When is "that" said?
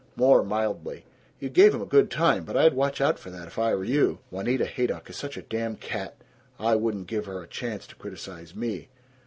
3.29-3.45